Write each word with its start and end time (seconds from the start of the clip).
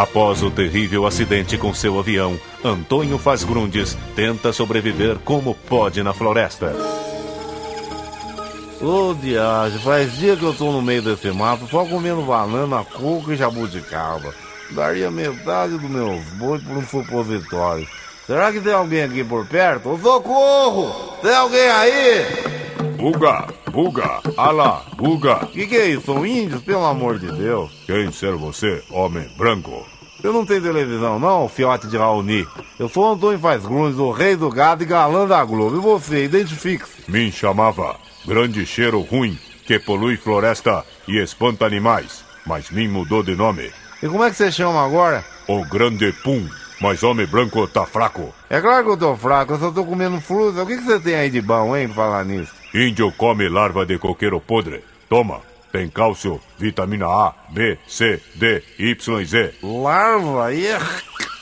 Após 0.00 0.42
o 0.42 0.50
terrível 0.50 1.06
acidente 1.06 1.58
com 1.58 1.74
seu 1.74 1.98
avião, 1.98 2.40
Antônio 2.64 3.18
Fazgrundes 3.18 3.98
tenta 4.16 4.50
sobreviver 4.50 5.18
como 5.18 5.54
pode 5.54 6.02
na 6.02 6.14
floresta. 6.14 6.74
Ô 8.80 9.12
diagem, 9.12 9.78
faz 9.80 10.16
dia 10.16 10.38
que 10.38 10.42
eu 10.42 10.54
tô 10.54 10.72
no 10.72 10.80
meio 10.80 11.02
desse 11.02 11.30
mato 11.30 11.66
só 11.66 11.84
comendo 11.84 12.22
banana, 12.22 12.82
coco 12.82 13.30
e 13.30 13.36
jabuticaba. 13.36 14.34
Daria 14.70 15.10
metade 15.10 15.76
do 15.76 15.86
meu 15.86 16.18
boi 16.36 16.58
por 16.60 16.78
um 16.78 16.86
supositório. 16.86 17.86
Será 18.26 18.50
que 18.50 18.60
tem 18.62 18.72
alguém 18.72 19.02
aqui 19.02 19.22
por 19.22 19.44
perto? 19.44 19.98
Socorro! 20.02 21.18
Tem 21.20 21.34
alguém 21.34 21.68
aí? 21.68 22.26
Buga, 22.96 23.48
buga, 23.70 24.20
alá, 24.36 24.82
buga. 24.96 25.46
Que 25.52 25.66
que 25.66 25.76
é 25.76 25.88
isso? 25.88 26.06
São 26.06 26.26
índios, 26.26 26.62
pelo 26.62 26.84
amor 26.84 27.18
de 27.18 27.30
Deus? 27.30 27.70
Quem 27.86 28.10
ser 28.12 28.34
você, 28.34 28.82
homem 28.90 29.28
branco? 29.36 29.86
Eu 30.22 30.32
não 30.32 30.44
tenho 30.44 30.60
televisão, 30.60 31.18
não, 31.18 31.48
fiote 31.48 31.86
de 31.86 31.96
Raoni. 31.96 32.46
Eu 32.78 32.88
sou 32.88 33.10
Antônio 33.10 33.38
Faz 33.38 33.64
Grundes, 33.64 33.98
o 33.98 34.10
rei 34.10 34.36
do 34.36 34.50
gado 34.50 34.82
e 34.82 34.86
galã 34.86 35.26
da 35.26 35.42
Globo. 35.44 35.76
E 35.76 35.80
você, 35.80 36.24
identifique-se. 36.24 37.10
Me 37.10 37.32
chamava 37.32 37.96
Grande 38.26 38.66
Cheiro 38.66 39.00
Ruim, 39.00 39.38
que 39.64 39.78
polui 39.78 40.18
floresta 40.18 40.84
e 41.08 41.16
espanta 41.16 41.64
animais, 41.64 42.22
mas 42.44 42.70
me 42.70 42.86
mudou 42.86 43.22
de 43.22 43.34
nome. 43.34 43.70
E 44.02 44.08
como 44.08 44.24
é 44.24 44.30
que 44.30 44.36
você 44.36 44.52
chama 44.52 44.84
agora? 44.84 45.24
O 45.48 45.64
Grande 45.64 46.12
Pum. 46.22 46.46
Mas 46.80 47.02
homem 47.02 47.26
branco 47.26 47.68
tá 47.68 47.84
fraco. 47.84 48.34
É 48.48 48.58
claro 48.58 48.84
que 48.84 48.90
eu 48.92 48.96
tô 48.96 49.14
fraco, 49.14 49.52
eu 49.52 49.58
só 49.58 49.70
tô 49.70 49.84
comendo 49.84 50.18
fruta. 50.18 50.62
O 50.62 50.66
que, 50.66 50.78
que 50.78 50.82
você 50.84 50.98
tem 50.98 51.14
aí 51.14 51.28
de 51.28 51.42
bom, 51.42 51.76
hein, 51.76 51.86
pra 51.88 51.96
falar 51.96 52.24
nisso? 52.24 52.59
Índio 52.74 53.10
come 53.12 53.48
larva 53.48 53.84
de 53.84 53.98
coqueiro 53.98 54.40
podre. 54.40 54.84
Toma, 55.08 55.40
tem 55.72 55.88
cálcio, 55.88 56.40
vitamina 56.58 57.06
A, 57.06 57.34
B, 57.50 57.76
C, 57.86 58.20
D, 58.36 58.62
Y 58.78 59.20
e 59.20 59.24
Z. 59.24 59.54
Larva? 59.62 60.52
Ih, 60.54 60.78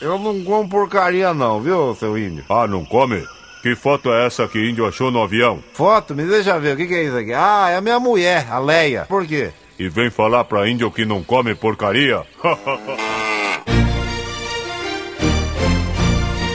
Eu 0.00 0.18
não 0.18 0.42
como 0.44 0.68
porcaria 0.68 1.34
não, 1.34 1.60
viu, 1.60 1.94
seu 1.96 2.16
índio? 2.16 2.44
Ah, 2.48 2.66
não 2.66 2.84
come? 2.84 3.22
Que 3.62 3.74
foto 3.74 4.12
é 4.12 4.24
essa 4.26 4.46
que 4.46 4.58
índio 4.70 4.86
achou 4.86 5.10
no 5.10 5.22
avião? 5.22 5.62
Foto? 5.74 6.14
Me 6.14 6.24
deixa 6.24 6.58
ver, 6.60 6.74
o 6.74 6.76
que, 6.76 6.86
que 6.86 6.94
é 6.94 7.04
isso 7.04 7.16
aqui? 7.16 7.32
Ah, 7.34 7.68
é 7.70 7.76
a 7.76 7.80
minha 7.80 7.98
mulher, 7.98 8.46
a 8.50 8.58
Leia. 8.58 9.04
Por 9.06 9.26
quê? 9.26 9.50
E 9.78 9.88
vem 9.88 10.10
falar 10.10 10.44
pra 10.44 10.68
índio 10.68 10.90
que 10.90 11.04
não 11.04 11.22
come 11.22 11.54
porcaria? 11.54 12.22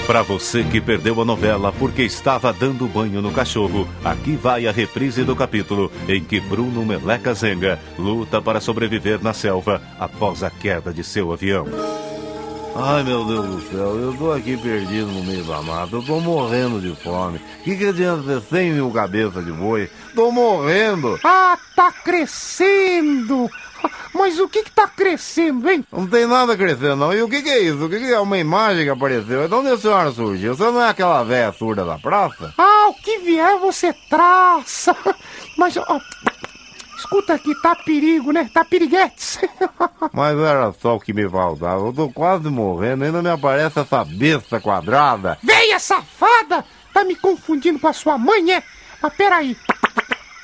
Para 0.05 0.21
você 0.21 0.65
que 0.65 0.81
perdeu 0.81 1.21
a 1.21 1.25
novela 1.25 1.71
porque 1.71 2.01
estava 2.01 2.51
dando 2.51 2.87
banho 2.87 3.21
no 3.21 3.31
cachorro, 3.31 3.87
aqui 4.03 4.35
vai 4.35 4.67
a 4.67 4.71
reprise 4.71 5.23
do 5.23 5.33
capítulo 5.33 5.89
em 6.09 6.21
que 6.21 6.41
Bruno 6.41 6.85
Meleca 6.85 7.33
Zenga 7.33 7.79
luta 7.97 8.41
para 8.41 8.59
sobreviver 8.59 9.23
na 9.23 9.33
selva 9.33 9.81
após 9.97 10.43
a 10.43 10.49
queda 10.49 10.93
de 10.93 11.05
seu 11.05 11.31
avião. 11.31 11.67
Ai, 12.75 13.03
meu 13.03 13.23
Deus 13.23 13.45
do 13.45 13.61
céu, 13.69 13.97
eu 13.97 14.13
tô 14.17 14.31
aqui 14.33 14.57
perdido 14.57 15.07
no 15.07 15.23
meio 15.23 15.43
da 15.45 15.61
mata, 15.61 15.95
eu 15.95 16.03
tô 16.03 16.19
morrendo 16.19 16.81
de 16.81 16.93
fome. 17.01 17.39
Que 17.63 17.77
que 17.77 17.85
adianta 17.85 18.23
ter 18.23 18.41
100 18.41 18.71
mil 18.73 18.91
cabeças 18.91 19.45
de 19.45 19.51
boi? 19.51 19.89
Tô 20.13 20.31
morrendo! 20.31 21.17
Ah, 21.23 21.57
tá 21.75 21.91
crescendo! 21.91 23.49
Mas 24.13 24.39
o 24.39 24.47
que 24.47 24.63
que 24.63 24.71
tá 24.71 24.87
crescendo, 24.87 25.69
hein? 25.69 25.85
Não 25.91 26.07
tem 26.07 26.25
nada 26.27 26.55
crescendo, 26.55 26.95
não. 26.95 27.13
E 27.13 27.21
o 27.21 27.29
que 27.29 27.41
que 27.41 27.49
é 27.49 27.59
isso? 27.59 27.85
O 27.85 27.89
que 27.89 27.99
que 27.99 28.13
é 28.13 28.19
uma 28.19 28.37
imagem 28.37 28.83
que 28.83 28.89
apareceu? 28.89 29.47
De 29.47 29.53
onde 29.55 29.69
a 29.69 29.77
senhora 29.77 30.11
surgiu? 30.11 30.55
Você 30.55 30.63
não 30.63 30.81
é 30.81 30.89
aquela 30.89 31.23
velha 31.23 31.51
surda 31.51 31.83
da 31.83 31.97
praça? 31.97 32.53
Ah, 32.57 32.87
o 32.89 32.93
que 32.93 33.19
vier 33.19 33.57
você 33.57 33.93
traça! 34.09 34.95
Mas, 35.57 35.75
ó, 35.77 35.99
escuta 36.97 37.33
aqui, 37.33 37.53
tá 37.61 37.75
perigo, 37.75 38.31
né? 38.31 38.49
Tá 38.53 38.63
piriguetes. 38.63 39.39
Mas 40.13 40.37
era 40.37 40.71
só 40.73 40.95
o 40.95 40.99
que 40.99 41.13
me 41.13 41.27
faltava. 41.29 41.85
Eu 41.85 41.93
tô 41.93 42.09
quase 42.09 42.49
morrendo, 42.49 43.03
ainda 43.05 43.21
me 43.21 43.29
aparece 43.29 43.79
essa 43.79 44.05
besta 44.05 44.59
quadrada. 44.59 45.37
Veia 45.43 45.79
safada! 45.79 46.63
Tá 46.93 47.03
me 47.03 47.15
confundindo 47.15 47.79
com 47.79 47.87
a 47.87 47.93
sua 47.93 48.17
mãe, 48.17 48.53
é? 48.53 48.63
Mas 49.01 49.13
peraí. 49.15 49.57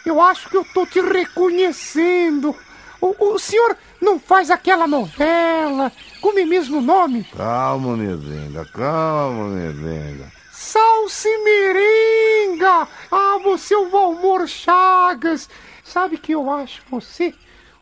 Eu 0.06 0.20
acho 0.20 0.50
que 0.50 0.58
eu 0.58 0.66
tô 0.74 0.86
te 0.88 1.00
reconhecendo. 1.00 2.56
O, 3.02 3.34
o 3.34 3.40
senhor 3.40 3.78
não 4.02 4.20
faz 4.20 4.50
aquela 4.52 4.88
novela 4.88 5.92
com 6.22 6.30
o 6.30 6.48
mesmo 6.48 6.82
nome? 6.82 7.24
Calma, 7.36 7.96
Mezenga, 7.96 8.66
calma, 8.66 9.48
Mezenga. 9.50 10.32
Salsimiringa! 10.52 12.88
Ah, 13.12 13.40
você 13.44 13.74
é 13.74 13.78
o 13.78 13.90
Valmor 13.90 14.48
Chagas! 14.48 15.50
Sabe 15.84 16.18
que 16.18 16.34
eu 16.34 16.50
acho 16.52 16.82
você 16.90 17.34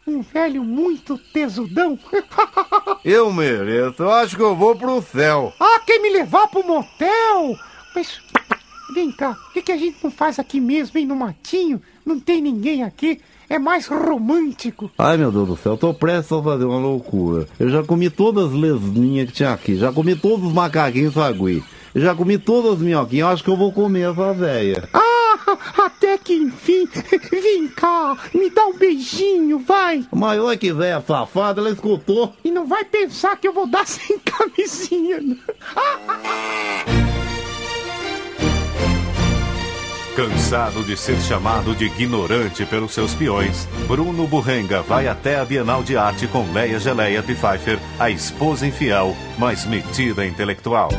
um 0.06 0.22
velho 0.22 0.64
muito 0.64 1.18
tesudão? 1.18 1.98
Eu 3.04 3.34
mereço, 3.34 4.04
eu 4.04 4.12
acho 4.12 4.36
que 4.36 4.42
eu 4.42 4.56
vou 4.56 4.76
pro 4.76 5.02
céu. 5.02 5.54
ah, 5.60 5.80
quer 5.86 6.00
me 6.00 6.10
levar 6.10 6.48
pro 6.48 6.66
motel? 6.66 7.56
Mas 7.96 8.20
vem 8.94 9.12
cá, 9.12 9.32
o 9.32 9.54
que, 9.54 9.62
que 9.62 9.72
a 9.72 9.78
gente 9.78 9.98
não 10.04 10.12
faz 10.12 10.40
aqui 10.40 10.60
mesmo, 10.60 10.98
hein, 10.98 11.06
no 11.06 11.16
matinho? 11.16 11.82
Não 12.06 12.20
tem 12.20 12.42
ninguém 12.42 12.84
aqui. 12.84 13.22
É 13.50 13.58
mais 13.58 13.88
romântico. 13.88 14.92
Ai, 14.98 15.16
meu 15.18 15.32
Deus 15.32 15.48
do 15.48 15.58
céu, 15.58 15.74
eu 15.74 15.78
tô 15.78 15.94
prestes 15.94 16.32
a 16.34 16.44
fazer 16.44 16.66
uma 16.66 16.80
loucura. 16.80 17.48
Eu 17.60 17.70
já 17.70 17.82
comi 17.84 18.10
todas 18.10 18.48
as 18.48 18.54
lesminhas 18.54 19.28
que 19.28 19.34
tinha 19.34 19.54
aqui, 19.54 19.78
já 19.78 19.92
comi 19.92 20.16
todos 20.16 20.48
os 20.48 20.54
macaquinhos 20.54 21.14
sagui, 21.14 21.64
já 21.96 22.14
comi 22.14 22.38
todas 22.38 22.74
as 22.74 22.80
minhoquinhas, 22.80 23.28
eu 23.28 23.34
acho 23.34 23.44
que 23.44 23.50
eu 23.50 23.56
vou 23.56 23.72
comer 23.72 24.12
essa 24.12 24.34
véia. 24.34 24.90
Ah, 24.94 25.58
até 25.86 26.18
que 26.18 26.34
enfim. 26.34 26.88
Vem 27.32 27.70
cá, 27.70 28.18
me 28.34 28.50
dá 28.50 28.66
um 28.66 28.78
beijinho, 28.78 29.60
vai. 29.60 30.06
Mas 30.14 30.40
olha 30.40 30.58
que 30.58 30.74
véia 30.74 31.02
safada, 31.02 31.62
ela 31.62 31.70
escutou. 31.70 32.34
E 32.44 32.52
não 32.52 32.68
vai 32.68 32.84
pensar 32.84 33.38
que 33.38 33.48
eu 33.48 33.54
vou 33.54 33.66
dar 33.68 33.88
sem 33.88 34.20
camisinha. 34.26 35.20
Cansado 40.18 40.84
de 40.84 40.98
ser 40.98 41.22
chamado 41.22 41.76
de 41.76 41.86
ignorante 41.86 42.66
pelos 42.66 42.92
seus 42.92 43.14
peões, 43.14 43.68
Bruno 43.88 44.26
Burrenga 44.26 44.82
vai 44.82 45.08
até 45.08 45.40
a 45.40 45.46
Bienal 45.46 45.84
de 45.84 45.96
Arte 45.96 46.26
com 46.26 46.52
Leia 46.52 46.80
Geleia 46.80 47.22
Pfeiffer, 47.22 47.78
a 48.00 48.10
esposa 48.10 48.66
infiel, 48.66 49.16
mas 49.38 49.64
metida 49.64 50.26
intelectual. 50.26 50.90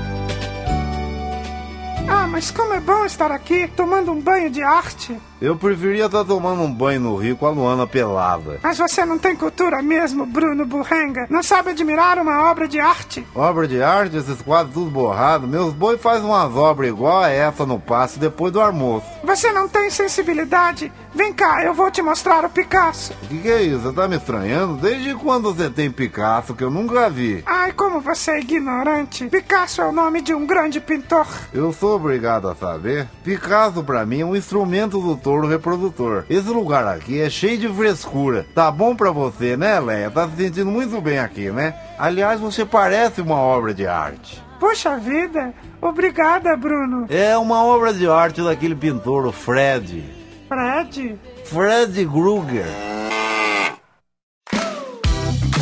Mas 2.30 2.50
como 2.50 2.74
é 2.74 2.80
bom 2.80 3.04
estar 3.04 3.32
aqui, 3.32 3.66
tomando 3.74 4.12
um 4.12 4.20
banho 4.20 4.50
de 4.50 4.62
arte. 4.62 5.16
Eu 5.40 5.56
preferia 5.56 6.06
estar 6.06 6.24
tomando 6.24 6.62
um 6.62 6.72
banho 6.72 7.00
no 7.00 7.16
rio 7.16 7.36
com 7.36 7.46
a 7.46 7.50
Luana 7.50 7.86
pelada. 7.86 8.58
Mas 8.62 8.76
você 8.76 9.04
não 9.04 9.18
tem 9.18 9.36
cultura 9.36 9.80
mesmo, 9.80 10.26
Bruno 10.26 10.66
Burrenga. 10.66 11.26
Não 11.30 11.44
sabe 11.44 11.70
admirar 11.70 12.18
uma 12.18 12.50
obra 12.50 12.66
de 12.66 12.80
arte. 12.80 13.24
Obra 13.34 13.66
de 13.66 13.80
arte, 13.80 14.16
esses 14.16 14.42
quadros 14.42 14.74
tudo 14.74 14.90
borrados. 14.90 15.48
Meus 15.48 15.72
boi 15.72 15.96
fazem 15.96 16.26
umas 16.26 16.54
obras 16.54 16.88
igual 16.88 17.22
a 17.22 17.30
essa 17.30 17.64
no 17.64 17.78
passe 17.78 18.18
depois 18.18 18.52
do 18.52 18.60
almoço. 18.60 19.06
Você 19.22 19.52
não 19.52 19.68
tem 19.68 19.90
sensibilidade? 19.90 20.92
Vem 21.14 21.32
cá, 21.32 21.64
eu 21.64 21.72
vou 21.72 21.90
te 21.90 22.02
mostrar 22.02 22.44
o 22.44 22.50
Picasso. 22.50 23.12
O 23.22 23.28
que, 23.28 23.38
que 23.38 23.48
é 23.48 23.62
isso? 23.62 23.80
Você 23.80 23.92
tá 23.94 24.08
me 24.08 24.16
estranhando? 24.16 24.76
Desde 24.76 25.14
quando 25.14 25.54
você 25.54 25.70
tem 25.70 25.90
Picasso 25.90 26.54
que 26.54 26.64
eu 26.64 26.70
nunca 26.70 27.08
vi? 27.08 27.42
Ai, 27.46 27.72
como 27.72 28.00
você 28.00 28.32
é 28.32 28.40
ignorante. 28.40 29.26
Picasso 29.26 29.80
é 29.80 29.86
o 29.86 29.92
nome 29.92 30.20
de 30.20 30.34
um 30.34 30.44
grande 30.44 30.80
pintor. 30.80 31.26
Eu 31.54 31.72
sou 31.72 31.94
obrigado 31.96 32.17
obrigado 32.18 32.48
a 32.48 32.54
saber. 32.54 33.06
Picasso, 33.22 33.84
pra 33.84 34.04
mim, 34.04 34.20
é 34.20 34.24
um 34.24 34.34
instrumento 34.34 35.00
do 35.00 35.16
touro 35.16 35.46
reprodutor. 35.46 36.24
Esse 36.28 36.48
lugar 36.48 36.86
aqui 36.86 37.20
é 37.20 37.30
cheio 37.30 37.56
de 37.56 37.68
frescura. 37.68 38.44
Tá 38.54 38.70
bom 38.70 38.96
pra 38.96 39.12
você, 39.12 39.56
né, 39.56 39.78
Leia? 39.78 40.10
Tá 40.10 40.28
se 40.28 40.36
sentindo 40.36 40.70
muito 40.70 41.00
bem 41.00 41.20
aqui, 41.20 41.50
né? 41.50 41.74
Aliás, 41.96 42.40
você 42.40 42.64
parece 42.64 43.20
uma 43.20 43.36
obra 43.36 43.72
de 43.72 43.86
arte. 43.86 44.42
Poxa 44.58 44.96
vida, 44.98 45.54
obrigada, 45.80 46.56
Bruno. 46.56 47.06
É 47.08 47.38
uma 47.38 47.64
obra 47.64 47.94
de 47.94 48.08
arte 48.08 48.42
daquele 48.42 48.74
pintor, 48.74 49.24
o 49.24 49.32
Fred. 49.32 50.04
Fred? 50.48 51.16
Fred 51.44 52.06
Krueger. 52.06 52.97